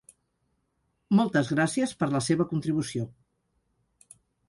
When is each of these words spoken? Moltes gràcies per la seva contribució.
Moltes 1.19 1.53
gràcies 1.55 1.95
per 2.01 2.09
la 2.17 2.25
seva 2.31 2.51
contribució. 2.57 3.09